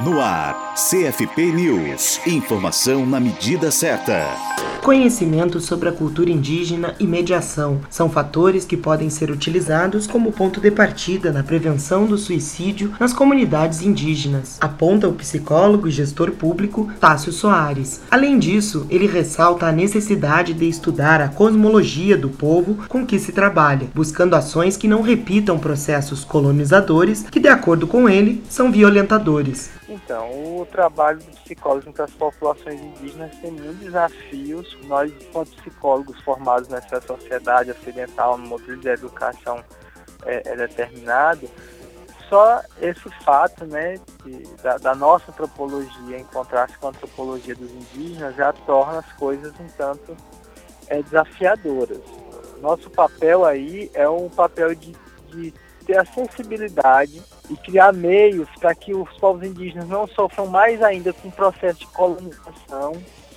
[0.00, 2.20] No ar, CFP News.
[2.26, 4.26] Informação na medida certa.
[4.82, 10.60] Conhecimento sobre a cultura indígena e mediação são fatores que podem ser utilizados como ponto
[10.60, 16.90] de partida na prevenção do suicídio nas comunidades indígenas, aponta o psicólogo e gestor público
[17.00, 18.02] Tássio Soares.
[18.10, 23.32] Além disso, ele ressalta a necessidade de estudar a cosmologia do povo com que se
[23.32, 29.70] trabalha, buscando ações que não repitam processos colonizadores que, de acordo com ele, são violentadores.
[30.14, 34.78] Então, o trabalho dos psicólogos junto às populações indígenas tem muitos desafios.
[34.84, 39.60] Nós, enquanto psicólogos formados nessa sociedade ocidental, no modelo de educação
[40.24, 41.50] é, é determinado,
[42.28, 48.36] só esse fato né, de, da, da, nossa antropologia encontrar-se com a antropologia dos indígenas
[48.36, 50.16] já torna as coisas um tanto
[50.86, 52.00] é, desafiadoras.
[52.60, 54.94] Nosso papel aí é um papel de,
[55.26, 55.52] de
[55.84, 61.12] ter a sensibilidade e criar meios para que os povos indígenas não sofram mais ainda
[61.12, 62.92] com o processo de colonização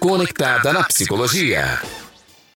[0.00, 1.80] Conectada na psicologia.